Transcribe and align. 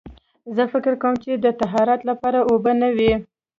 زه 0.55 0.61
داسې 0.63 0.71
فکر 0.73 0.93
کوم 1.01 1.13
چې 1.23 1.29
طهارت 1.61 2.01
لپاره 2.09 2.39
اوبه 2.49 2.71
نه 2.81 2.89
وي. 2.95 3.11